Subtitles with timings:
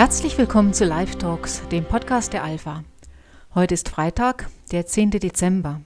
[0.00, 2.84] Herzlich willkommen zu Live Talks, dem Podcast der Alpha.
[3.54, 5.10] Heute ist Freitag, der 10.
[5.10, 5.82] Dezember.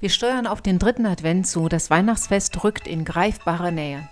[0.00, 1.70] Wir steuern auf den dritten Advent zu.
[1.70, 4.06] Das Weihnachtsfest rückt in greifbare Nähe.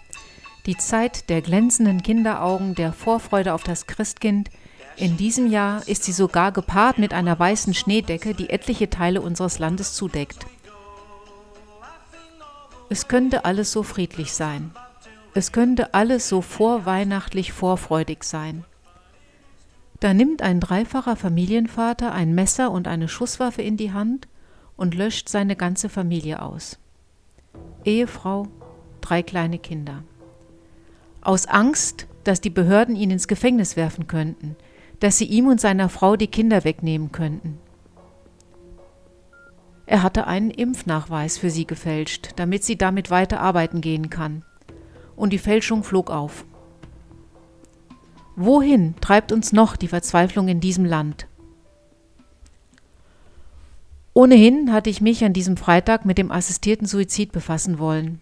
[0.64, 4.48] Die Zeit der glänzenden Kinderaugen, der Vorfreude auf das Christkind.
[4.96, 9.58] In diesem Jahr ist sie sogar gepaart mit einer weißen Schneedecke, die etliche Teile unseres
[9.58, 10.46] Landes zudeckt.
[12.88, 14.70] Es könnte alles so friedlich sein.
[15.34, 18.64] Es könnte alles so vorweihnachtlich vorfreudig sein.
[20.00, 24.28] Da nimmt ein dreifacher Familienvater ein Messer und eine Schusswaffe in die Hand
[24.76, 26.78] und löscht seine ganze Familie aus.
[27.84, 28.48] Ehefrau,
[29.00, 30.02] drei kleine Kinder.
[31.22, 34.56] Aus Angst, dass die Behörden ihn ins Gefängnis werfen könnten,
[35.00, 37.58] dass sie ihm und seiner Frau die Kinder wegnehmen könnten.
[39.86, 44.42] Er hatte einen Impfnachweis für sie gefälscht, damit sie damit weiter arbeiten gehen kann.
[45.14, 46.44] Und die Fälschung flog auf.
[48.36, 51.26] Wohin treibt uns noch die Verzweiflung in diesem Land?
[54.12, 58.20] Ohnehin hatte ich mich an diesem Freitag mit dem assistierten Suizid befassen wollen.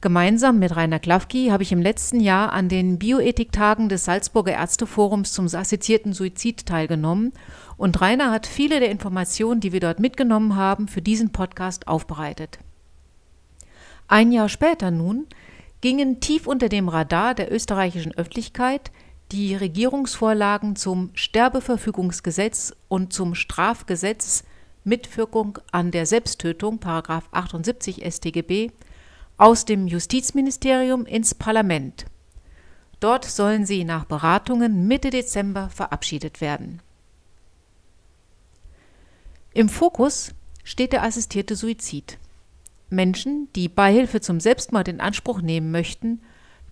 [0.00, 5.32] Gemeinsam mit Rainer Klafki habe ich im letzten Jahr an den Bioethiktagen des Salzburger Ärzteforums
[5.32, 7.32] zum assistierten Suizid teilgenommen
[7.76, 12.58] und Rainer hat viele der Informationen, die wir dort mitgenommen haben, für diesen Podcast aufbereitet.
[14.08, 15.26] Ein Jahr später nun
[15.82, 18.90] gingen tief unter dem Radar der österreichischen Öffentlichkeit
[19.32, 24.44] die Regierungsvorlagen zum Sterbeverfügungsgesetz und zum Strafgesetz
[24.84, 28.70] Mitwirkung an der Selbsttötung, 78 StGB,
[29.38, 32.04] aus dem Justizministerium ins Parlament.
[33.00, 36.80] Dort sollen sie nach Beratungen Mitte Dezember verabschiedet werden.
[39.54, 42.18] Im Fokus steht der assistierte Suizid.
[42.90, 46.20] Menschen, die Beihilfe zum Selbstmord in Anspruch nehmen möchten,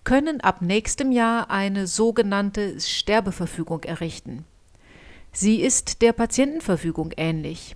[0.03, 4.45] können ab nächstem Jahr eine sogenannte Sterbeverfügung errichten.
[5.31, 7.75] Sie ist der Patientenverfügung ähnlich.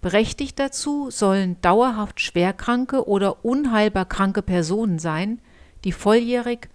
[0.00, 5.40] Berechtigt dazu sollen dauerhaft schwerkranke oder unheilbar kranke Personen sein,
[5.84, 6.68] die volljährig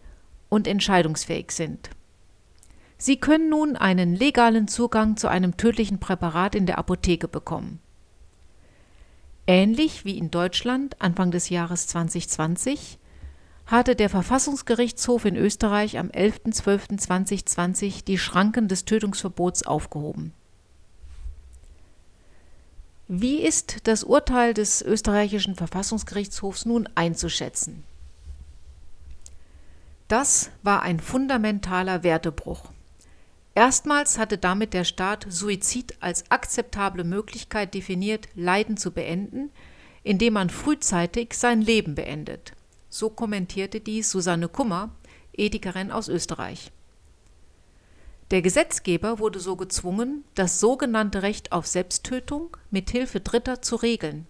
[0.50, 1.90] und entscheidungsfähig sind.
[2.98, 7.80] Sie können nun einen legalen Zugang zu einem tödlichen Präparat in der Apotheke bekommen.
[9.46, 12.98] Ähnlich wie in Deutschland Anfang des Jahres 2020
[13.68, 20.34] hatte der Verfassungsgerichtshof in Österreich am 11.12.2020 die Schranken des Tötungsverbots aufgehoben.
[23.10, 27.84] Wie ist das Urteil des österreichischen Verfassungsgerichtshofs nun einzuschätzen?
[30.08, 32.72] Das war ein fundamentaler Wertebruch.
[33.56, 39.52] Erstmals hatte damit der Staat Suizid als akzeptable Möglichkeit definiert, Leiden zu beenden,
[40.04, 42.54] indem man frühzeitig sein Leben beendet.
[42.90, 44.92] So kommentierte dies Susanne Kummer,
[45.34, 46.72] Ethikerin aus Österreich.
[48.32, 54.26] Der Gesetzgeber wurde so gezwungen, das sogenannte Recht auf Selbsttötung mit Hilfe Dritter zu regeln.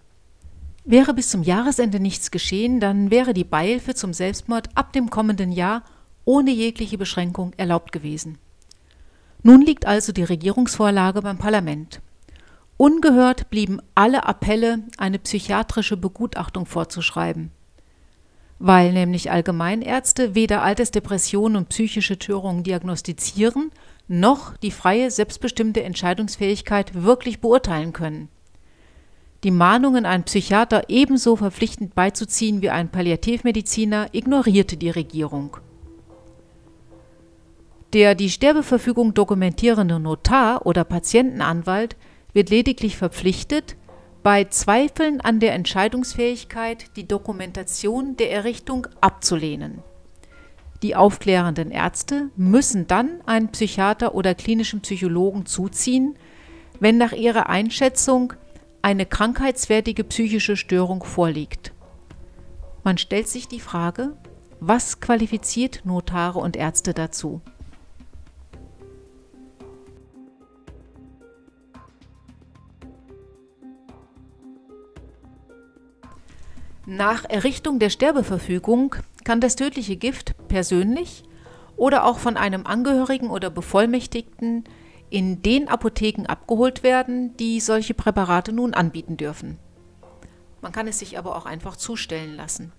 [0.83, 5.51] Wäre bis zum Jahresende nichts geschehen, dann wäre die Beihilfe zum Selbstmord ab dem kommenden
[5.51, 5.83] Jahr
[6.25, 8.37] ohne jegliche Beschränkung erlaubt gewesen.
[9.43, 12.01] Nun liegt also die Regierungsvorlage beim Parlament.
[12.77, 17.51] Ungehört blieben alle Appelle, eine psychiatrische Begutachtung vorzuschreiben
[18.59, 23.71] weil nämlich Allgemeinärzte weder Altersdepressionen und psychische Störungen diagnostizieren,
[24.07, 28.29] noch die freie, selbstbestimmte Entscheidungsfähigkeit wirklich beurteilen können.
[29.43, 35.57] Die Mahnungen, einen Psychiater ebenso verpflichtend beizuziehen wie ein Palliativmediziner, ignorierte die Regierung.
[37.93, 41.95] Der die Sterbeverfügung dokumentierende Notar oder Patientenanwalt
[42.33, 43.75] wird lediglich verpflichtet,
[44.27, 49.81] bei Zweifeln an der Entscheidungsfähigkeit die Dokumentation der Errichtung abzulehnen.
[50.83, 56.17] Die aufklärenden Ärzte müssen dann einen Psychiater oder klinischen Psychologen zuziehen,
[56.81, 58.33] wenn nach ihrer Einschätzung
[58.81, 61.71] eine krankheitswertige psychische Störung vorliegt.
[62.83, 64.17] Man stellt sich die Frage,
[64.59, 67.39] was qualifiziert Notare und Ärzte dazu?
[76.89, 78.95] Nach Errichtung der Sterbeverfügung
[79.25, 81.25] kann das tödliche Gift persönlich
[81.75, 84.63] oder auch von einem Angehörigen oder Bevollmächtigten
[85.09, 89.59] in den Apotheken abgeholt werden, die solche Präparate nun anbieten dürfen.
[90.61, 92.71] Man kann es sich aber auch einfach zustellen lassen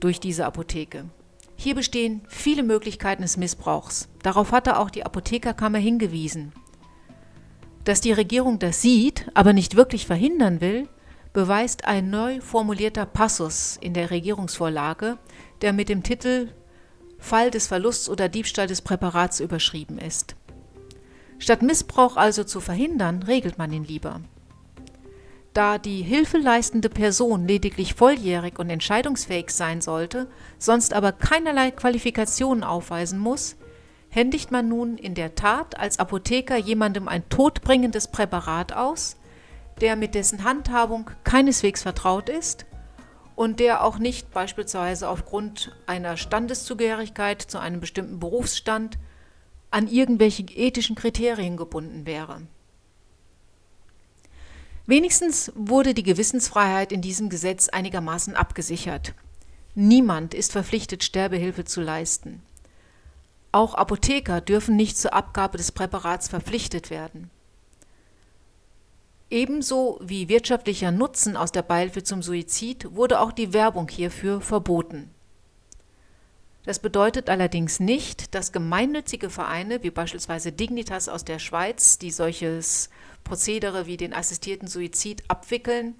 [0.00, 1.06] durch diese Apotheke.
[1.56, 4.10] Hier bestehen viele Möglichkeiten des Missbrauchs.
[4.22, 6.52] Darauf hatte auch die Apothekerkammer hingewiesen.
[7.84, 10.86] Dass die Regierung das sieht, aber nicht wirklich verhindern will,
[11.32, 15.18] beweist ein neu formulierter Passus in der Regierungsvorlage,
[15.62, 16.48] der mit dem Titel
[17.18, 20.36] Fall des Verlusts oder Diebstahl des Präparats überschrieben ist.
[21.38, 24.20] Statt Missbrauch also zu verhindern, regelt man ihn lieber.
[25.54, 30.28] Da die hilfeleistende Person lediglich volljährig und entscheidungsfähig sein sollte,
[30.58, 33.56] sonst aber keinerlei Qualifikationen aufweisen muss,
[34.08, 39.16] händigt man nun in der Tat als Apotheker jemandem ein todbringendes Präparat aus,
[39.78, 42.66] der mit dessen Handhabung keineswegs vertraut ist
[43.34, 48.98] und der auch nicht beispielsweise aufgrund einer Standeszugehörigkeit zu einem bestimmten Berufsstand
[49.70, 52.42] an irgendwelche ethischen Kriterien gebunden wäre.
[54.86, 59.14] Wenigstens wurde die Gewissensfreiheit in diesem Gesetz einigermaßen abgesichert.
[59.74, 62.42] Niemand ist verpflichtet, Sterbehilfe zu leisten.
[63.52, 67.30] Auch Apotheker dürfen nicht zur Abgabe des Präparats verpflichtet werden.
[69.30, 75.10] Ebenso wie wirtschaftlicher Nutzen aus der Beihilfe zum Suizid wurde auch die Werbung hierfür verboten.
[76.64, 82.90] Das bedeutet allerdings nicht, dass gemeinnützige Vereine wie beispielsweise Dignitas aus der Schweiz, die solches
[83.24, 85.94] Prozedere wie den assistierten Suizid abwickeln,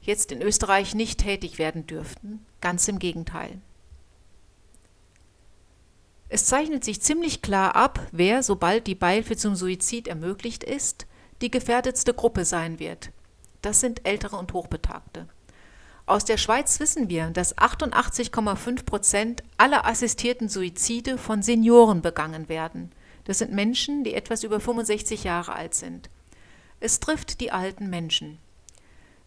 [0.00, 2.44] jetzt in Österreich nicht tätig werden dürften.
[2.60, 3.58] Ganz im Gegenteil.
[6.28, 11.06] Es zeichnet sich ziemlich klar ab, wer, sobald die Beihilfe zum Suizid ermöglicht ist,
[11.40, 13.10] die gefährdetste Gruppe sein wird.
[13.62, 15.28] Das sind Ältere und Hochbetagte.
[16.06, 22.92] Aus der Schweiz wissen wir, dass 88,5 Prozent aller assistierten Suizide von Senioren begangen werden.
[23.24, 26.08] Das sind Menschen, die etwas über 65 Jahre alt sind.
[26.80, 28.38] Es trifft die alten Menschen.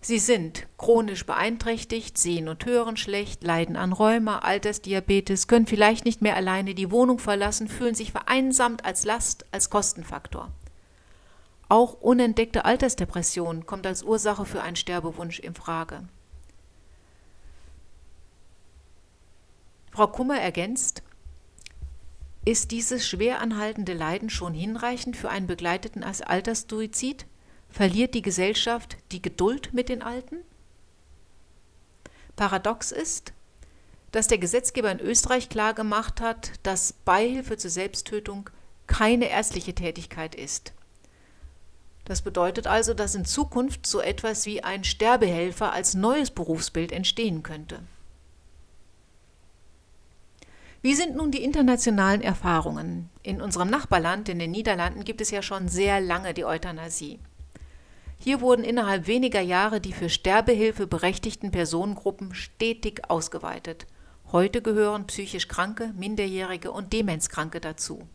[0.04, 6.24] Sie sind chronisch beeinträchtigt, sehen und hören schlecht, leiden an Rheuma, Altersdiabetes, können vielleicht nicht
[6.24, 10.52] mehr alleine die Wohnung verlassen, fühlen sich vereinsamt als Last, als Kostenfaktor.
[11.72, 16.04] Auch unentdeckte Altersdepression kommt als Ursache für einen Sterbewunsch in Frage.
[19.92, 21.02] Frau Kummer ergänzt,
[22.44, 27.26] ist dieses schwer anhaltende Leiden schon hinreichend für einen begleiteten Alterssuizid?
[27.70, 30.40] Verliert die Gesellschaft die Geduld mit den Alten?
[32.36, 33.32] Paradox ist,
[34.12, 38.50] dass der Gesetzgeber in Österreich klargemacht hat, dass Beihilfe zur Selbsttötung
[38.88, 40.74] keine ärztliche Tätigkeit ist.
[42.12, 47.42] Das bedeutet also, dass in Zukunft so etwas wie ein Sterbehelfer als neues Berufsbild entstehen
[47.42, 47.80] könnte.
[50.82, 53.10] Wie sind nun die internationalen Erfahrungen?
[53.24, 57.20] In unserem Nachbarland, in den Niederlanden, gibt es ja schon sehr lange die Euthanasie.
[58.18, 63.88] Hier wurden innerhalb weniger Jahre die für Sterbehilfe berechtigten Personengruppen stetig ausgeweitet.
[64.34, 68.06] Heute gehören psychisch Kranke, Minderjährige und Demenzkranke dazu.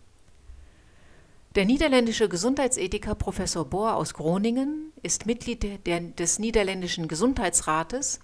[1.56, 8.20] Der niederländische Gesundheitsethiker Professor Bohr aus Groningen ist Mitglied der, des niederländischen Gesundheitsrates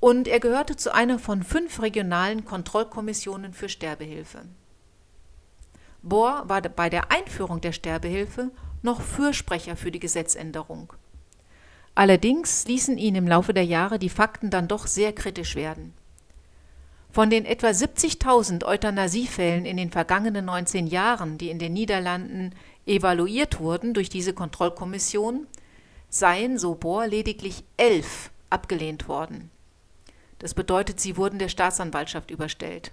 [0.00, 4.40] und er gehörte zu einer von fünf regionalen Kontrollkommissionen für Sterbehilfe.
[6.02, 8.50] Bohr war bei der Einführung der Sterbehilfe
[8.82, 10.92] noch Fürsprecher für die Gesetzänderung.
[11.94, 15.94] Allerdings ließen ihn im Laufe der Jahre die Fakten dann doch sehr kritisch werden.
[17.18, 22.54] Von den etwa 70.000 Euthanasiefällen in den vergangenen 19 Jahren, die in den Niederlanden
[22.86, 25.48] evaluiert wurden durch diese Kontrollkommission,
[26.08, 29.50] seien, so Bohr, lediglich elf abgelehnt worden.
[30.38, 32.92] Das bedeutet, sie wurden der Staatsanwaltschaft überstellt.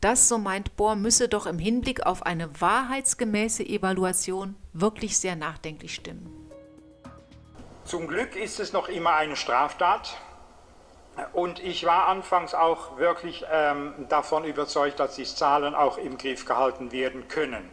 [0.00, 5.94] Das, so meint Bohr, müsse doch im Hinblick auf eine wahrheitsgemäße Evaluation wirklich sehr nachdenklich
[5.94, 6.34] stimmen.
[7.84, 10.16] Zum Glück ist es noch immer eine Straftat.
[11.32, 16.44] Und ich war anfangs auch wirklich ähm, davon überzeugt, dass die Zahlen auch im Griff
[16.44, 17.68] gehalten werden können.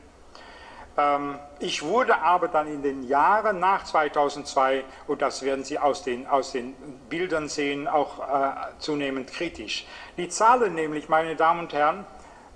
[0.98, 6.04] Ähm, ich wurde aber dann in den Jahren nach 2002, und das werden Sie aus
[6.04, 6.74] den, aus den
[7.10, 9.86] Bildern sehen, auch äh, zunehmend kritisch.
[10.18, 12.06] Die Zahlen nämlich, meine Damen und Herren,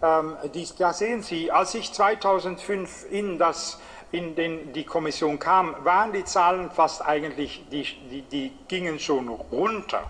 [0.01, 3.79] ähm, die, da sehen Sie, als ich 2005 in, das,
[4.11, 9.29] in den, die Kommission kam, waren die Zahlen fast eigentlich, die, die, die gingen schon
[9.29, 10.03] runter.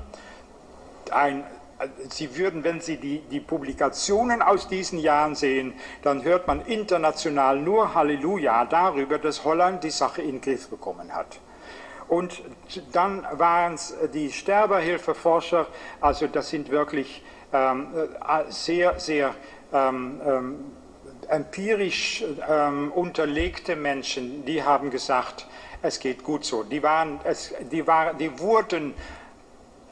[1.11, 1.43] Ein,
[2.09, 7.59] Sie würden, wenn Sie die, die Publikationen aus diesen Jahren sehen, dann hört man international
[7.59, 11.39] nur Halleluja darüber, dass Holland die Sache in den Griff bekommen hat.
[12.07, 12.43] Und
[12.91, 15.65] dann waren es die Sterbehilfeforscher,
[16.01, 19.33] also das sind wirklich ähm, äh, sehr, sehr
[19.73, 20.65] ähm, ähm,
[21.29, 25.47] empirisch ähm, unterlegte Menschen, die haben gesagt,
[25.81, 26.63] es geht gut so.
[26.63, 28.93] Die, waren, es, die, war, die wurden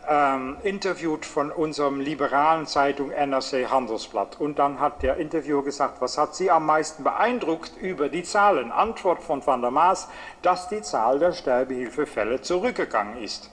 [0.09, 4.39] ähm, interviewt von unserem liberalen Zeitung NRC Handelsblatt.
[4.39, 8.71] Und dann hat der Interviewer gesagt, was hat Sie am meisten beeindruckt über die Zahlen?
[8.71, 10.09] Antwort von Van der Maas,
[10.41, 13.51] dass die Zahl der Sterbehilfefälle zurückgegangen ist.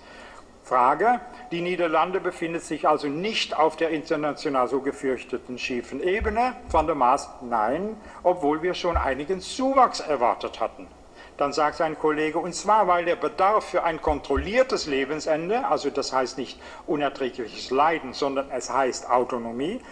[0.62, 1.20] Frage.
[1.52, 6.56] Die Niederlande befindet sich also nicht auf der international so gefürchteten schiefen Ebene.
[6.70, 10.88] Van der Maas, nein, obwohl wir schon einigen Zuwachs erwartet hatten.
[11.36, 16.12] Dann sagt sein Kollege, und zwar, weil der Bedarf für ein kontrolliertes Lebensende, also das
[16.12, 19.82] heißt nicht unerträgliches Leiden, sondern es heißt Autonomie,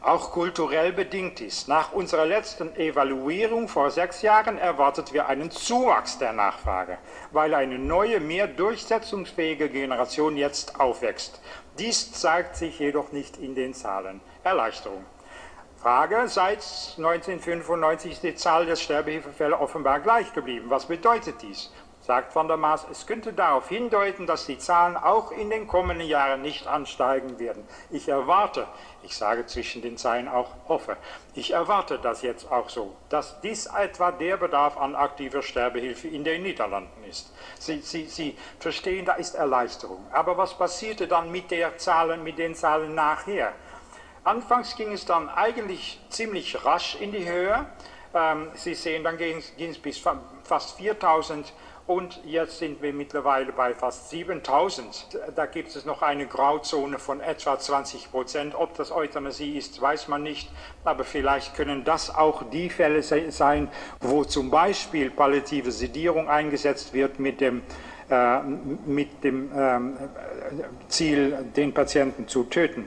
[0.00, 1.68] auch kulturell bedingt ist.
[1.68, 6.98] Nach unserer letzten Evaluierung vor sechs Jahren erwartet wir einen Zuwachs der Nachfrage,
[7.32, 11.40] weil eine neue, mehr durchsetzungsfähige Generation jetzt aufwächst.
[11.78, 14.20] Dies zeigt sich jedoch nicht in den Zahlen.
[14.44, 15.04] Erleichterung.
[15.82, 16.58] Frage, seit
[16.96, 20.70] 1995 ist die Zahl der Sterbehilfefälle offenbar gleich geblieben.
[20.70, 21.72] Was bedeutet dies?
[21.98, 26.06] Sagt Van der Maas, es könnte darauf hindeuten, dass die Zahlen auch in den kommenden
[26.06, 27.66] Jahren nicht ansteigen werden.
[27.90, 28.68] Ich erwarte,
[29.02, 30.96] ich sage zwischen den Zeilen auch hoffe,
[31.34, 36.22] ich erwarte das jetzt auch so, dass dies etwa der Bedarf an aktiver Sterbehilfe in
[36.22, 37.32] den Niederlanden ist.
[37.58, 40.06] Sie, Sie, Sie verstehen, da ist Erleichterung.
[40.12, 43.52] Aber was passierte dann mit, der Zahlen, mit den Zahlen nachher?
[44.24, 47.66] Anfangs ging es dann eigentlich ziemlich rasch in die Höhe.
[48.14, 50.00] Ähm, Sie sehen, dann ging es bis
[50.44, 51.52] fast 4000
[51.88, 55.18] und jetzt sind wir mittlerweile bei fast 7000.
[55.34, 58.54] Da gibt es noch eine Grauzone von etwa 20 Prozent.
[58.54, 60.48] Ob das Euthanasie ist, weiß man nicht.
[60.84, 63.68] Aber vielleicht können das auch die Fälle sein,
[64.00, 67.62] wo zum Beispiel palliative Sedierung eingesetzt wird mit dem,
[68.08, 69.80] äh, mit dem äh,
[70.86, 72.86] Ziel, den Patienten zu töten.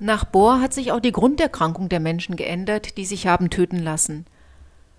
[0.00, 4.26] Nach Bohr hat sich auch die Grunderkrankung der Menschen geändert, die sich haben töten lassen.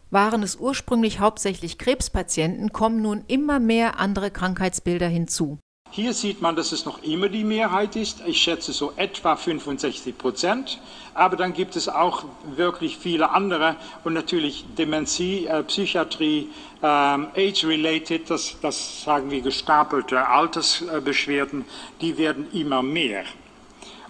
[0.10, 5.58] Waren es ursprünglich hauptsächlich Krebspatienten, kommen nun immer mehr andere Krankheitsbilder hinzu.
[5.92, 8.22] Hier sieht man, dass es noch immer die Mehrheit ist.
[8.25, 10.82] Ich schätze so etwa 65 Prozent.
[11.14, 12.25] Aber dann gibt es auch
[12.56, 16.50] wirklich viele andere und natürlich Dementie, äh, Psychiatrie,
[16.82, 21.66] äh, Age-related, das, das sagen wir gestapelte Altersbeschwerden,
[22.02, 23.24] die werden immer mehr.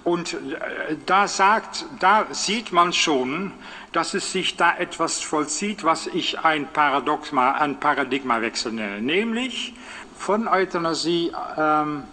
[0.06, 3.52] Und äh, da sagt, da sieht man schon,
[3.92, 9.74] dass es sich da etwas vollzieht, was ich ein Paradoxma, ein Paradigmawechsel nenne, nämlich
[10.16, 12.04] von Euthanasie ähm,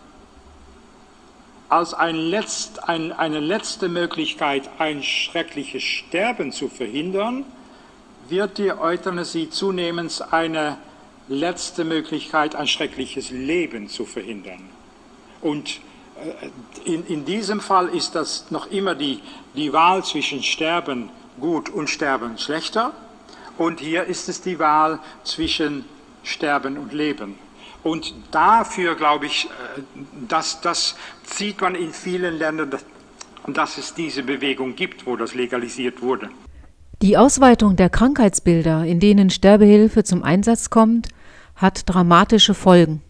[1.68, 7.44] als ein Letzt, ein, eine letzte Möglichkeit, ein schreckliches Sterben zu verhindern,
[8.28, 10.78] wird die Euthanasie zunehmend eine
[11.28, 14.68] letzte Möglichkeit, ein schreckliches Leben zu verhindern.
[15.42, 15.80] Und
[16.84, 19.20] in, in diesem Fall ist das noch immer die,
[19.54, 21.10] die Wahl zwischen Sterben
[21.40, 22.92] gut und Sterben schlechter.
[23.58, 25.84] Und hier ist es die Wahl zwischen
[26.22, 27.36] Sterben und Leben.
[27.82, 29.82] Und dafür glaube ich, äh,
[30.28, 32.84] dass, das sieht man in vielen Ländern, dass,
[33.46, 36.30] dass es diese Bewegung gibt, wo das legalisiert wurde.
[37.02, 41.08] Die Ausweitung der Krankheitsbilder, in denen Sterbehilfe zum Einsatz kommt,
[41.56, 43.02] hat dramatische Folgen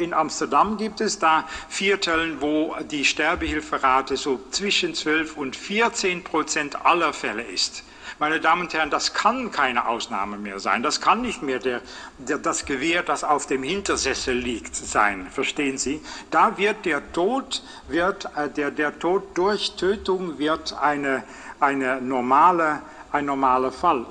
[0.00, 6.84] in Amsterdam gibt es da Vierteln, wo die Sterbehilferate so zwischen 12 und 14 Prozent
[6.84, 7.84] aller Fälle ist.
[8.18, 10.82] Meine Damen und Herren, das kann keine Ausnahme mehr sein.
[10.82, 11.80] Das kann nicht mehr der,
[12.18, 15.26] der, das Gewehr, das auf dem Hintersessel liegt, sein.
[15.30, 16.02] Verstehen Sie?
[16.30, 21.22] Da wird der Tod, wird, äh, der, der Tod durch Tötung wird eine,
[21.60, 24.04] eine normale, ein normaler Fall.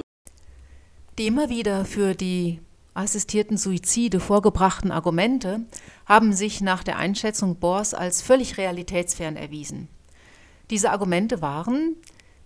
[1.19, 2.61] Die immer wieder für die
[2.99, 5.61] assistierten Suizide vorgebrachten Argumente
[6.05, 9.87] haben sich nach der Einschätzung Bohrs als völlig realitätsfern erwiesen.
[10.69, 11.95] Diese Argumente waren,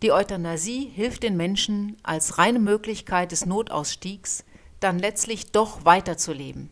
[0.03, 4.45] die Euthanasie hilft den Menschen als reine Möglichkeit des Notausstiegs
[4.79, 6.69] dann letztlich doch weiterzuleben.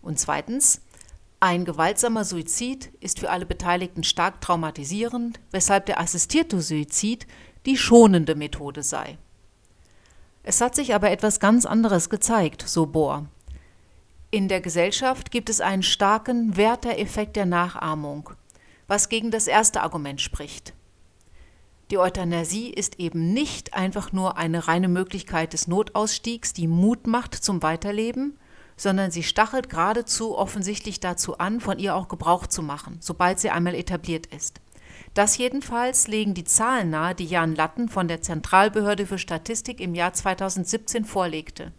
[0.00, 0.80] Und zweitens,
[1.40, 7.26] ein gewaltsamer Suizid ist für alle Beteiligten stark traumatisierend, weshalb der assistierte Suizid
[7.66, 9.18] die schonende Methode sei.
[10.48, 13.26] Es hat sich aber etwas ganz anderes gezeigt, so Bohr.
[14.30, 18.30] In der Gesellschaft gibt es einen starken Wertereffekt der Nachahmung,
[18.86, 20.72] was gegen das erste Argument spricht.
[21.90, 27.34] Die Euthanasie ist eben nicht einfach nur eine reine Möglichkeit des Notausstiegs, die Mut macht
[27.34, 28.38] zum Weiterleben,
[28.76, 33.50] sondern sie stachelt geradezu offensichtlich dazu an, von ihr auch Gebrauch zu machen, sobald sie
[33.50, 34.60] einmal etabliert ist.
[35.16, 39.94] Das jedenfalls legen die Zahlen nahe, die Jan Latten von der Zentralbehörde für Statistik im
[39.94, 41.72] Jahr 2017 vorlegte.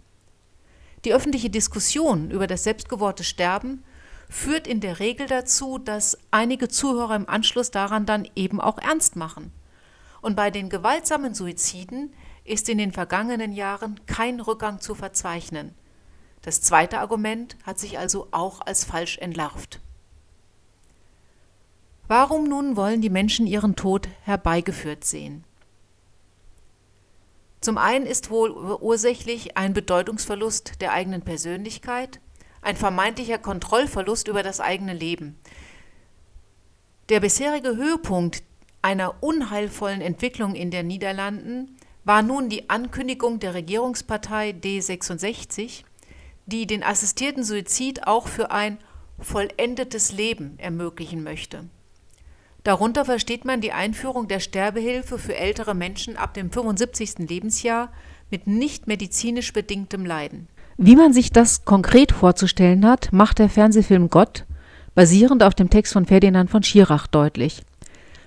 [1.06, 3.84] Die öffentliche Diskussion über das selbstgewohrte Sterben
[4.28, 9.16] führt in der Regel dazu, dass einige Zuhörer im Anschluss daran dann eben auch ernst
[9.16, 9.52] machen.
[10.22, 15.76] Und bei den gewaltsamen Suiziden ist in den vergangenen Jahren kein Rückgang zu verzeichnen.
[16.42, 19.80] Das zweite Argument hat sich also auch als falsch entlarvt.
[22.08, 25.44] Warum nun wollen die Menschen ihren Tod herbeigeführt sehen?
[27.60, 32.22] Zum einen ist wohl ursächlich ein Bedeutungsverlust der eigenen Persönlichkeit,
[32.62, 35.38] ein vermeintlicher Kontrollverlust über das eigene Leben.
[37.10, 38.44] Der bisherige Höhepunkt
[38.82, 45.84] einer unheilvollen Entwicklung in den Niederlanden war nun die Ankündigung der Regierungspartei D66,
[46.46, 48.78] die den assistierten Suizid auch für ein
[49.20, 51.66] vollendetes Leben ermöglichen möchte.
[52.68, 57.20] Darunter versteht man die Einführung der Sterbehilfe für ältere Menschen ab dem 75.
[57.20, 57.88] Lebensjahr
[58.30, 60.50] mit nicht medizinisch bedingtem Leiden.
[60.76, 64.44] Wie man sich das konkret vorzustellen hat, macht der Fernsehfilm Gott,
[64.96, 67.62] basierend auf dem Text von Ferdinand von Schirach, deutlich.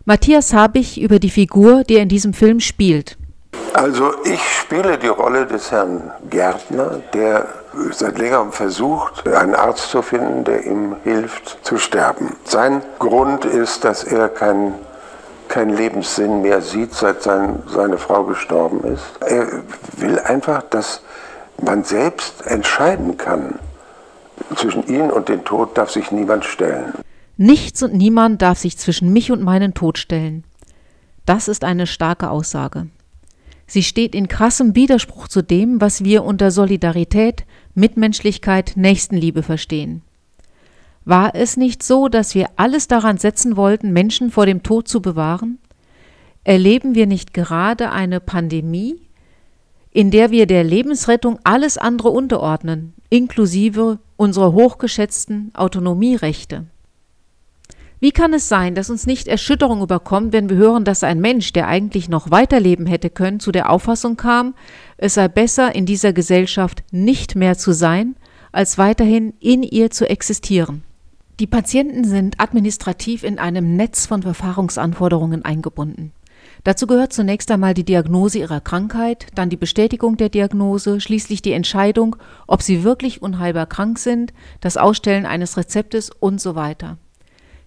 [0.07, 3.19] Matthias Habich über die Figur, die er in diesem Film spielt.
[3.75, 7.47] Also ich spiele die Rolle des Herrn Gärtner, der
[7.93, 12.37] seit längerem versucht, einen Arzt zu finden, der ihm hilft zu sterben.
[12.45, 14.75] Sein Grund ist, dass er keinen
[15.51, 19.05] kein Lebenssinn mehr sieht, seit sein, seine Frau gestorben ist.
[19.21, 19.49] Er
[19.97, 21.03] will einfach, dass
[21.61, 23.59] man selbst entscheiden kann.
[24.55, 26.95] Zwischen ihn und den Tod darf sich niemand stellen.
[27.37, 30.45] Nichts und niemand darf sich zwischen mich und meinen Tod stellen.
[31.27, 32.87] Das ist eine starke Aussage.
[33.71, 37.45] Sie steht in krassem Widerspruch zu dem, was wir unter Solidarität,
[37.77, 40.03] Mitmenschlichkeit, Nächstenliebe verstehen.
[41.05, 45.01] War es nicht so, dass wir alles daran setzen wollten, Menschen vor dem Tod zu
[45.01, 45.61] bewahren?
[46.43, 48.97] Erleben wir nicht gerade eine Pandemie,
[49.93, 56.67] in der wir der Lebensrettung alles andere unterordnen, inklusive unserer hochgeschätzten Autonomierechte?
[58.03, 61.53] Wie kann es sein, dass uns nicht Erschütterung überkommt, wenn wir hören, dass ein Mensch,
[61.53, 64.55] der eigentlich noch weiterleben hätte können, zu der Auffassung kam,
[64.97, 68.17] es sei besser, in dieser Gesellschaft nicht mehr zu sein,
[68.53, 70.83] als weiterhin in ihr zu existieren?
[71.41, 76.13] Die Patienten sind administrativ in einem Netz von Verfahrungsanforderungen eingebunden.
[76.65, 81.53] Dazu gehört zunächst einmal die Diagnose ihrer Krankheit, dann die Bestätigung der Diagnose, schließlich die
[81.53, 86.97] Entscheidung, ob sie wirklich unheilbar krank sind, das Ausstellen eines Rezeptes und so weiter.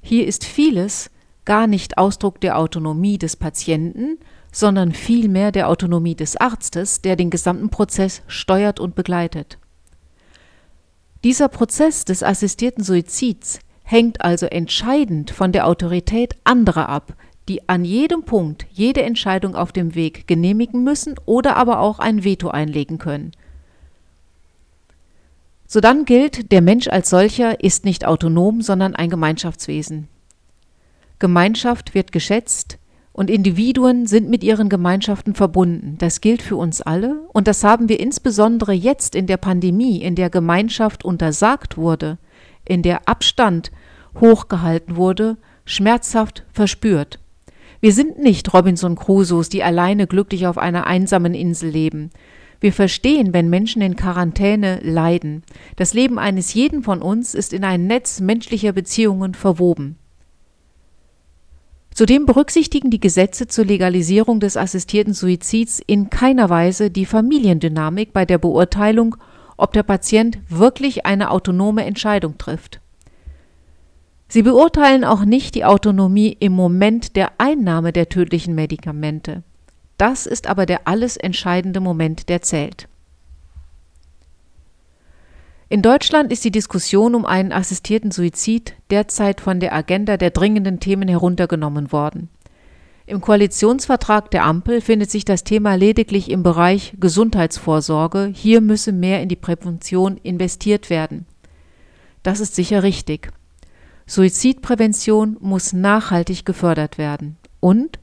[0.05, 1.09] Hier ist vieles
[1.45, 4.19] gar nicht Ausdruck der Autonomie des Patienten,
[4.51, 9.57] sondern vielmehr der Autonomie des Arztes, der den gesamten Prozess steuert und begleitet.
[11.23, 17.13] Dieser Prozess des assistierten Suizids hängt also entscheidend von der Autorität anderer ab,
[17.47, 22.25] die an jedem Punkt jede Entscheidung auf dem Weg genehmigen müssen oder aber auch ein
[22.25, 23.31] Veto einlegen können.
[25.73, 30.07] Sodann gilt, der Mensch als solcher ist nicht autonom, sondern ein Gemeinschaftswesen.
[31.17, 32.77] Gemeinschaft wird geschätzt
[33.11, 35.95] und Individuen sind mit ihren Gemeinschaften verbunden.
[35.97, 40.13] Das gilt für uns alle und das haben wir insbesondere jetzt in der Pandemie, in
[40.13, 42.19] der Gemeinschaft untersagt wurde,
[42.65, 43.71] in der Abstand
[44.21, 47.17] hochgehalten wurde, schmerzhaft verspürt.
[47.79, 52.11] Wir sind nicht Robinson Crusoes, die alleine glücklich auf einer einsamen Insel leben.
[52.63, 55.43] Wir verstehen, wenn Menschen in Quarantäne leiden.
[55.75, 59.97] Das Leben eines jeden von uns ist in ein Netz menschlicher Beziehungen verwoben.
[61.93, 68.25] Zudem berücksichtigen die Gesetze zur Legalisierung des assistierten Suizids in keiner Weise die Familiendynamik bei
[68.25, 69.17] der Beurteilung,
[69.57, 72.79] ob der Patient wirklich eine autonome Entscheidung trifft.
[74.29, 79.43] Sie beurteilen auch nicht die Autonomie im Moment der Einnahme der tödlichen Medikamente.
[79.97, 82.87] Das ist aber der alles entscheidende Moment, der zählt.
[85.69, 90.79] In Deutschland ist die Diskussion um einen assistierten Suizid derzeit von der Agenda der dringenden
[90.79, 92.29] Themen heruntergenommen worden.
[93.05, 98.31] Im Koalitionsvertrag der Ampel findet sich das Thema lediglich im Bereich Gesundheitsvorsorge.
[98.33, 101.25] Hier müsse mehr in die Prävention investiert werden.
[102.21, 103.31] Das ist sicher richtig.
[104.05, 107.37] Suizidprävention muss nachhaltig gefördert werden.
[107.59, 107.99] Und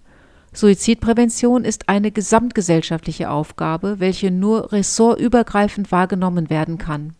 [0.53, 7.15] Suizidprävention ist eine gesamtgesellschaftliche Aufgabe, welche nur ressortübergreifend wahrgenommen werden kann.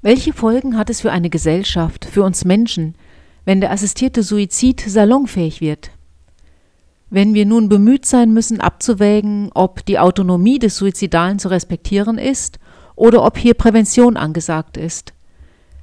[0.00, 2.96] Welche Folgen hat es für eine Gesellschaft, für uns Menschen,
[3.44, 5.90] wenn der assistierte Suizid salonfähig wird?
[7.10, 12.58] Wenn wir nun bemüht sein müssen, abzuwägen, ob die Autonomie des Suizidalen zu respektieren ist
[12.96, 15.12] oder ob hier Prävention angesagt ist.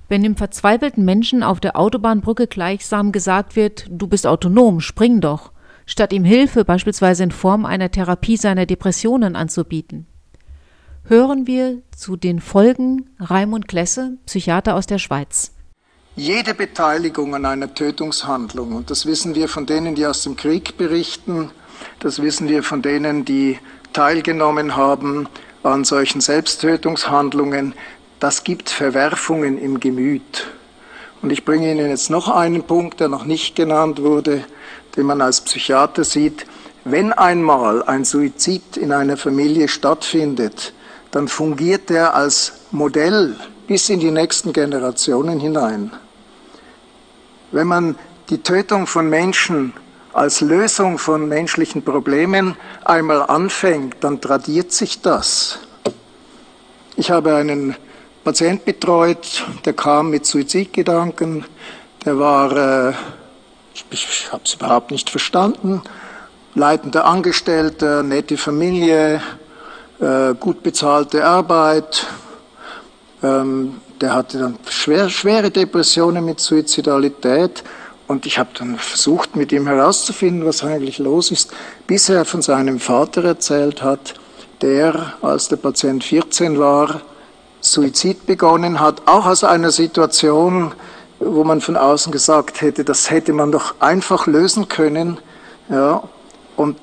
[0.09, 5.51] Wenn dem verzweifelten Menschen auf der Autobahnbrücke gleichsam gesagt wird, du bist autonom, spring doch,
[5.89, 10.05] statt ihm Hilfe beispielsweise in Form einer Therapie seiner Depressionen anzubieten.
[11.03, 15.51] Hören wir zu den Folgen Raimund Klesse, Psychiater aus der Schweiz.
[16.15, 20.77] Jede Beteiligung an einer Tötungshandlung, und das wissen wir von denen, die aus dem Krieg
[20.77, 21.49] berichten,
[21.99, 23.57] das wissen wir von denen, die
[23.91, 25.27] teilgenommen haben
[25.63, 27.73] an solchen Selbsttötungshandlungen,
[28.19, 30.47] das gibt Verwerfungen im Gemüt.
[31.23, 34.43] Und ich bringe Ihnen jetzt noch einen Punkt, der noch nicht genannt wurde
[34.99, 36.45] den man als Psychiater sieht,
[36.83, 40.73] wenn einmal ein Suizid in einer Familie stattfindet,
[41.11, 45.93] dann fungiert er als Modell bis in die nächsten Generationen hinein.
[47.53, 47.95] Wenn man
[48.29, 49.71] die Tötung von Menschen
[50.11, 55.59] als Lösung von menschlichen Problemen einmal anfängt, dann tradiert sich das.
[56.97, 57.73] Ich habe einen
[58.25, 61.45] Patient betreut, der kam mit Suizidgedanken,
[62.03, 62.93] der war, äh,
[63.91, 65.81] ich, ich habe es überhaupt nicht verstanden,
[66.55, 69.21] leitender Angestellter, nette Familie,
[69.99, 72.07] äh, gut bezahlte Arbeit.
[73.21, 77.63] Ähm, der hatte dann schwer, schwere Depressionen mit Suizidalität
[78.07, 81.51] und ich habe dann versucht, mit ihm herauszufinden, was eigentlich los ist,
[81.85, 84.15] bis er von seinem Vater erzählt hat,
[84.61, 87.01] der, als der Patient 14 war,
[87.61, 90.73] Suizid begonnen hat, auch aus einer Situation,
[91.19, 95.17] wo man von außen gesagt hätte, das hätte man doch einfach lösen können.
[95.69, 96.03] Ja,
[96.55, 96.77] und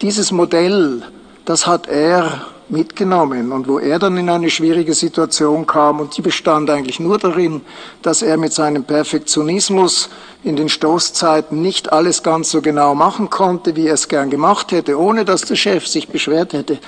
[0.00, 1.02] dieses Modell,
[1.44, 3.52] das hat er mitgenommen.
[3.52, 7.62] Und wo er dann in eine schwierige Situation kam, und die bestand eigentlich nur darin,
[8.02, 10.10] dass er mit seinem Perfektionismus
[10.44, 14.72] in den Stoßzeiten nicht alles ganz so genau machen konnte, wie er es gern gemacht
[14.72, 16.78] hätte, ohne dass der Chef sich beschwert hätte,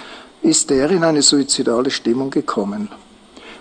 [0.43, 2.91] ist er in eine suizidale Stimmung gekommen.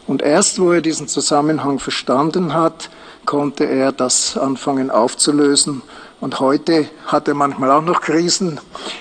[0.08, 2.89] Und erst wo er diesen Zusammenhang verstanden hat,
[3.29, 5.83] konnte er das anfangen aufzulösen.
[6.19, 8.59] Und heute hat er manchmal auch noch Krisen,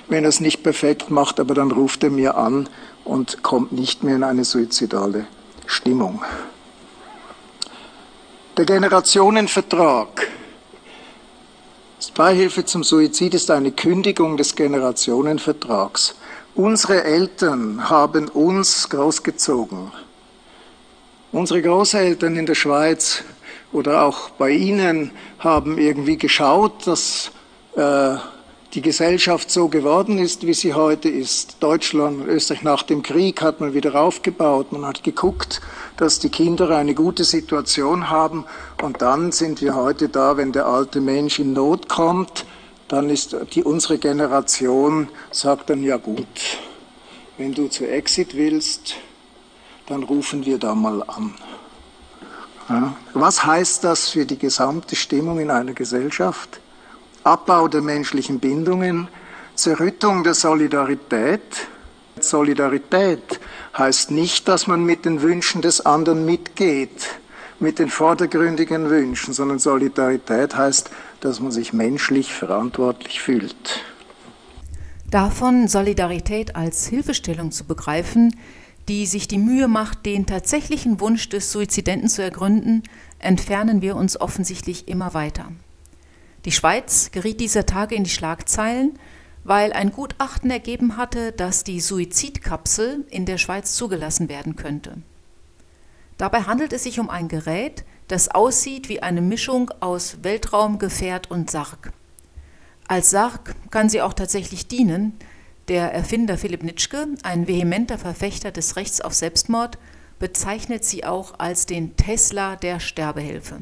[0.08, 2.68] wenn er es nicht perfekt macht, aber dann ruft er mir an
[3.06, 5.26] und kommt nicht mehr in eine suizidale
[5.64, 6.22] Stimmung.
[8.58, 10.28] Der Generationenvertrag.
[12.14, 16.16] Beihilfe zum Suizid ist eine Kündigung des Generationenvertrags.
[16.54, 19.90] Unsere Eltern haben uns großgezogen.
[21.32, 23.22] Unsere Großeltern in der Schweiz
[23.72, 27.30] oder auch bei Ihnen haben irgendwie geschaut, dass
[27.76, 28.16] äh,
[28.74, 31.56] die Gesellschaft so geworden ist, wie sie heute ist.
[31.60, 35.60] Deutschland, Österreich nach dem Krieg hat man wieder aufgebaut, man hat geguckt,
[35.96, 38.44] dass die Kinder eine gute Situation haben
[38.82, 42.44] und dann sind wir heute da, wenn der alte Mensch in Not kommt,
[42.88, 46.26] dann ist die, unsere Generation, sagt dann, ja gut,
[47.38, 48.96] wenn du zu Exit willst,
[49.86, 51.34] dann rufen wir da mal an.
[52.68, 52.94] Ja.
[53.14, 56.60] Was heißt das für die gesamte Stimmung in einer Gesellschaft?
[57.24, 59.08] Abbau der menschlichen Bindungen,
[59.54, 61.68] Zerrüttung der Solidarität.
[62.20, 63.40] Solidarität
[63.76, 67.18] heißt nicht, dass man mit den Wünschen des anderen mitgeht,
[67.60, 73.82] mit den vordergründigen Wünschen, sondern Solidarität heißt, dass man sich menschlich verantwortlich fühlt.
[75.10, 78.34] Davon Solidarität als Hilfestellung zu begreifen,
[78.88, 82.82] die sich die Mühe macht, den tatsächlichen Wunsch des Suizidenten zu ergründen,
[83.18, 85.52] entfernen wir uns offensichtlich immer weiter.
[86.44, 88.98] Die Schweiz geriet dieser Tage in die Schlagzeilen,
[89.44, 94.96] weil ein Gutachten ergeben hatte, dass die Suizidkapsel in der Schweiz zugelassen werden könnte.
[96.16, 101.50] Dabei handelt es sich um ein Gerät, das aussieht wie eine Mischung aus Weltraumgefährt und
[101.50, 101.92] Sarg.
[102.88, 105.12] Als Sarg kann sie auch tatsächlich dienen.
[105.68, 109.76] Der Erfinder Philipp Nitschke, ein vehementer Verfechter des Rechts auf Selbstmord,
[110.18, 113.60] bezeichnet sie auch als den Tesla der Sterbehilfe.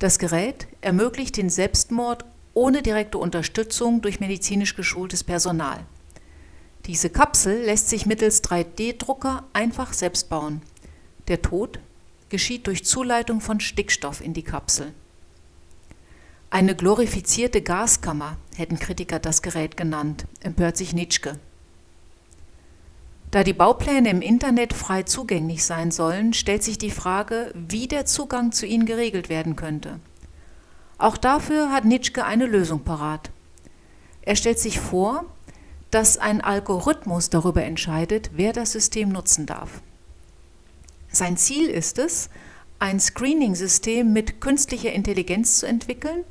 [0.00, 5.86] Das Gerät ermöglicht den Selbstmord ohne direkte Unterstützung durch medizinisch geschultes Personal.
[6.86, 10.62] Diese Kapsel lässt sich mittels 3D-Drucker einfach selbst bauen.
[11.28, 11.78] Der Tod
[12.28, 14.92] geschieht durch Zuleitung von Stickstoff in die Kapsel.
[16.50, 21.38] Eine glorifizierte Gaskammer hätten Kritiker das Gerät genannt, empört sich Nitschke.
[23.30, 28.06] Da die Baupläne im Internet frei zugänglich sein sollen, stellt sich die Frage, wie der
[28.06, 30.00] Zugang zu ihnen geregelt werden könnte.
[30.96, 33.30] Auch dafür hat Nitschke eine Lösung parat.
[34.22, 35.26] Er stellt sich vor,
[35.90, 39.82] dass ein Algorithmus darüber entscheidet, wer das System nutzen darf.
[41.10, 42.30] Sein Ziel ist es,
[42.78, 46.24] ein Screening-System mit künstlicher Intelligenz zu entwickeln,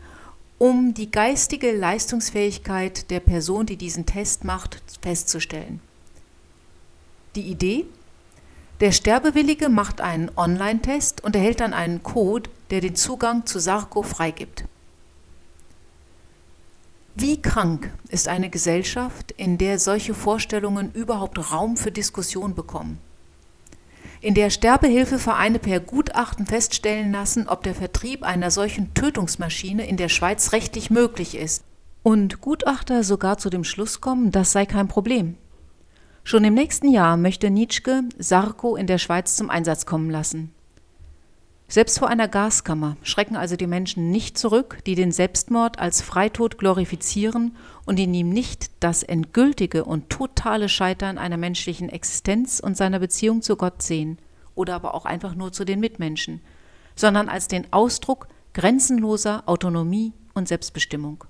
[0.57, 5.81] um die geistige Leistungsfähigkeit der Person, die diesen Test macht, festzustellen.
[7.35, 7.85] Die Idee?
[8.79, 14.03] Der Sterbewillige macht einen Online-Test und erhält dann einen Code, der den Zugang zu Sarko
[14.03, 14.65] freigibt.
[17.15, 22.99] Wie krank ist eine Gesellschaft, in der solche Vorstellungen überhaupt Raum für Diskussion bekommen?
[24.19, 30.10] In der Sterbehilfevereine per Gutachten feststellen lassen, ob der Vertrieb einer solchen Tötungsmaschine in der
[30.10, 31.63] Schweiz rechtlich möglich ist.
[32.01, 35.36] Und Gutachter sogar zu dem Schluss kommen, das sei kein Problem.
[36.23, 40.51] Schon im nächsten Jahr möchte Nitschke Sarko in der Schweiz zum Einsatz kommen lassen.
[41.69, 46.58] Selbst vor einer Gaskammer schrecken also die Menschen nicht zurück, die den Selbstmord als Freitod
[46.58, 53.00] glorifizieren und in ihm nicht das endgültige und totale Scheitern einer menschlichen Existenz und seiner
[53.00, 54.19] Beziehung zu Gott sehen
[54.56, 56.41] oder aber auch einfach nur zu den Mitmenschen,
[56.95, 61.23] sondern als den Ausdruck grenzenloser Autonomie und Selbstbestimmung.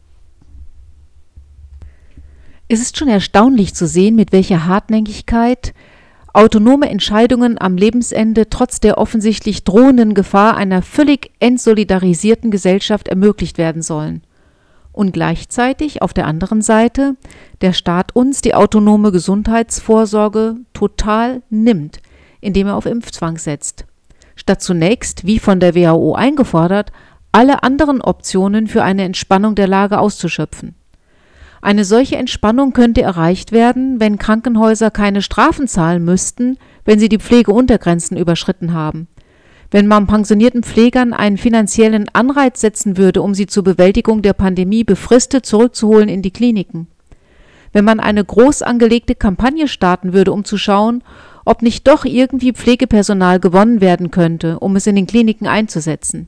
[2.68, 5.76] Es ist schon erstaunlich zu sehen, mit welcher Hartnäckigkeit
[6.34, 13.84] autonome Entscheidungen am Lebensende trotz der offensichtlich drohenden Gefahr einer völlig entsolidarisierten Gesellschaft ermöglicht werden
[13.84, 14.24] sollen.
[14.98, 17.18] Und gleichzeitig auf der anderen Seite
[17.62, 22.00] der Staat uns die autonome Gesundheitsvorsorge total nimmt,
[22.42, 23.86] indem er auf Impfzwang setzt.
[24.36, 26.92] Statt zunächst, wie von der WHO eingefordert,
[27.32, 30.74] alle anderen Optionen für eine Entspannung der Lage auszuschöpfen.
[31.62, 37.20] Eine solche Entspannung könnte erreicht werden, wenn Krankenhäuser keine Strafen zahlen müssten, wenn sie die
[37.20, 39.08] Pflegeuntergrenzen überschritten haben.
[39.70, 44.84] Wenn man pensionierten Pflegern einen finanziellen Anreiz setzen würde, um sie zur Bewältigung der Pandemie
[44.84, 46.88] befristet zurückzuholen in die Kliniken.
[47.74, 51.04] Wenn man eine groß angelegte Kampagne starten würde, um zu schauen,
[51.44, 56.28] ob nicht doch irgendwie Pflegepersonal gewonnen werden könnte, um es in den Kliniken einzusetzen.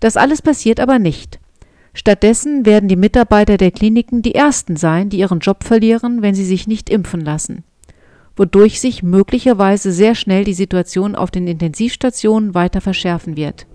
[0.00, 1.38] Das alles passiert aber nicht.
[1.94, 6.44] Stattdessen werden die Mitarbeiter der Kliniken die Ersten sein, die ihren Job verlieren, wenn sie
[6.44, 7.62] sich nicht impfen lassen,
[8.36, 13.66] wodurch sich möglicherweise sehr schnell die Situation auf den Intensivstationen weiter verschärfen wird.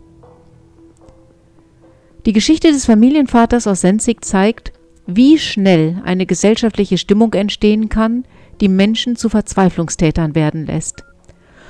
[2.25, 4.73] Die Geschichte des Familienvaters aus Senzig zeigt,
[5.07, 8.25] wie schnell eine gesellschaftliche Stimmung entstehen kann,
[8.61, 11.05] die Menschen zu Verzweiflungstätern werden lässt.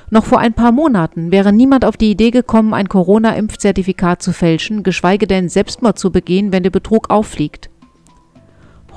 [0.10, 4.82] Noch vor ein paar Monaten wäre niemand auf die Idee gekommen, ein Corona-Impfzertifikat zu fälschen,
[4.82, 7.69] geschweige denn Selbstmord zu begehen, wenn der Betrug auffliegt.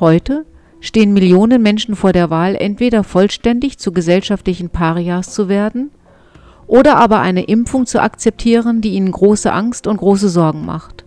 [0.00, 0.46] Heute
[0.82, 5.92] stehen Millionen Menschen vor der Wahl, entweder vollständig zu gesellschaftlichen Parias zu werden
[6.66, 11.04] oder aber eine Impfung zu akzeptieren, die ihnen große Angst und große Sorgen macht.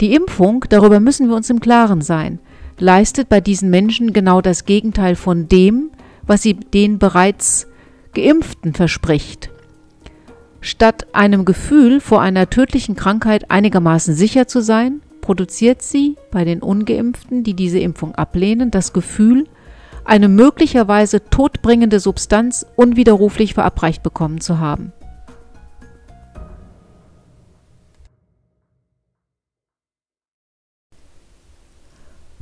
[0.00, 2.38] Die Impfung, darüber müssen wir uns im Klaren sein,
[2.78, 5.90] leistet bei diesen Menschen genau das Gegenteil von dem,
[6.26, 7.66] was sie den bereits
[8.12, 9.50] Geimpften verspricht.
[10.60, 16.62] Statt einem Gefühl, vor einer tödlichen Krankheit einigermaßen sicher zu sein, produziert sie bei den
[16.62, 19.46] ungeimpften, die diese Impfung ablehnen, das Gefühl,
[20.06, 24.90] eine möglicherweise todbringende Substanz unwiderruflich verabreicht bekommen zu haben.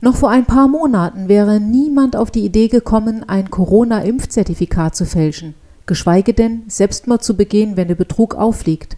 [0.01, 5.57] Noch vor ein paar Monaten wäre niemand auf die Idee gekommen, ein Corona-Impfzertifikat zu fälschen,
[5.87, 8.97] geschweige denn Selbstmord zu begehen, wenn der Betrug aufliegt.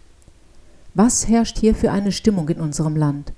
[0.93, 3.33] Was herrscht hier für eine Stimmung in unserem Land?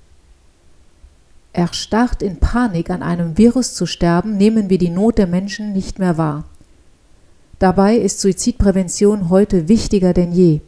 [1.52, 5.98] Erstarrt in Panik an einem Virus zu sterben, nehmen wir die Not der Menschen nicht
[5.98, 6.44] mehr wahr.
[7.58, 10.60] Dabei ist Suizidprävention heute wichtiger denn je.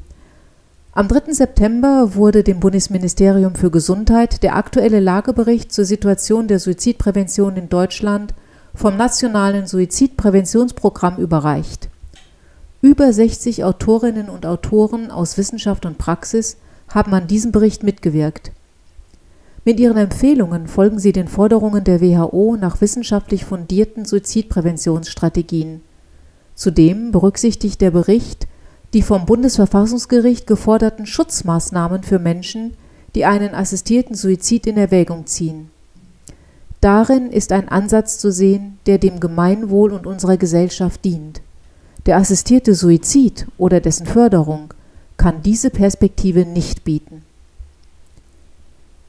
[0.93, 1.33] Am 3.
[1.33, 8.35] September wurde dem Bundesministerium für Gesundheit der aktuelle Lagebericht zur Situation der Suizidprävention in Deutschland
[8.75, 11.89] vom Nationalen Suizidpräventionsprogramm überreicht.
[12.81, 18.53] Über 60 Autorinnen und Autoren aus Wissenschaft und Praxis haben an diesem Bericht mitgewirkt.
[19.65, 25.81] Mit ihren Empfehlungen folgen sie den Forderungen der WHO nach wissenschaftlich fundierten Suizidpräventionsstrategien.
[26.55, 28.47] Zudem berücksichtigt der Bericht
[28.95, 32.75] die vom Bundesverfassungsgericht geforderten Schutzmaßnahmen für Menschen,
[33.17, 35.69] die einen assistierten Suizid in Erwägung ziehen.
[36.81, 41.43] Darin ist ein Ansatz zu sehen, der dem Gemeinwohl und unserer Gesellschaft dient.
[42.07, 44.73] Der assistierte Suizid oder dessen Förderung
[45.17, 47.23] kann diese Perspektive nicht bieten.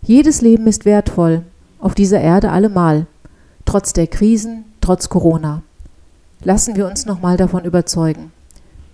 [0.07, 1.41] Jedes Leben ist wertvoll,
[1.79, 3.07] auf dieser Erde allemal,
[3.65, 5.63] trotz der Krisen, trotz Corona.
[6.43, 8.31] Lassen wir uns nochmal davon überzeugen.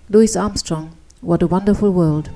[0.08, 0.88] Louis Armstrong,
[1.22, 2.32] What a Wonderful World.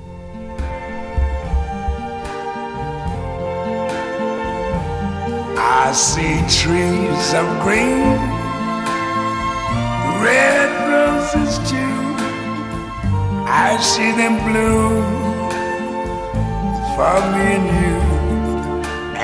[5.56, 8.18] I see trees of green,
[10.20, 11.76] red roses too.
[13.46, 15.02] I see them bloom
[16.94, 18.15] for me and you.